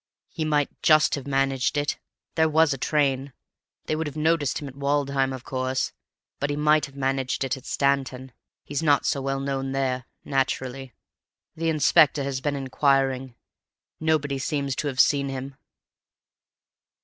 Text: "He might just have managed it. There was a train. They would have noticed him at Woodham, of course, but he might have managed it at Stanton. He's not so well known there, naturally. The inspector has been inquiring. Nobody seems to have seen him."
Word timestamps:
"He 0.29 0.45
might 0.45 0.71
just 0.81 1.13
have 1.13 1.27
managed 1.27 1.77
it. 1.77 1.99
There 2.33 2.49
was 2.49 2.73
a 2.73 2.77
train. 2.79 3.33
They 3.85 3.95
would 3.95 4.07
have 4.07 4.17
noticed 4.17 4.57
him 4.57 4.67
at 4.67 4.75
Woodham, 4.75 5.31
of 5.31 5.43
course, 5.43 5.91
but 6.39 6.49
he 6.49 6.55
might 6.55 6.87
have 6.87 6.95
managed 6.95 7.43
it 7.43 7.55
at 7.55 7.67
Stanton. 7.67 8.31
He's 8.63 8.81
not 8.81 9.05
so 9.05 9.21
well 9.21 9.39
known 9.39 9.73
there, 9.73 10.07
naturally. 10.25 10.95
The 11.55 11.69
inspector 11.69 12.23
has 12.23 12.41
been 12.41 12.55
inquiring. 12.55 13.35
Nobody 13.99 14.39
seems 14.39 14.75
to 14.77 14.87
have 14.87 14.99
seen 14.99 15.29
him." 15.29 15.55